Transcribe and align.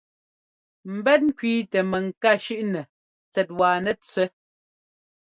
Mbɛ́t 0.95 1.19
ŋ́kẅíitɛ 1.29 1.79
mɛŋká 1.91 2.31
shʉ́ꞌnɛ 2.43 2.81
tsɛt 3.31 3.49
wa 3.57 3.69
nɛtsẅɛ́. 3.83 4.27